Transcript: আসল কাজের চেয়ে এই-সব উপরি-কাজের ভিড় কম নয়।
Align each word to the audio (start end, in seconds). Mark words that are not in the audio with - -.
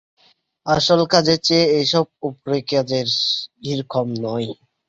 আসল 0.65 0.99
কাজের 1.13 1.39
চেয়ে 1.45 1.65
এই-সব 1.77 2.05
উপরি-কাজের 2.29 3.07
ভিড় 3.61 3.83
কম 3.93 4.07
নয়। 4.25 4.49